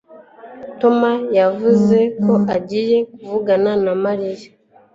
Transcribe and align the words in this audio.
Tom 0.79 0.99
yavuze 1.39 1.97
ko 2.23 2.33
agiye 2.55 2.97
kuvugana 3.13 3.71
na 3.83 3.93
Mariya 4.03 4.47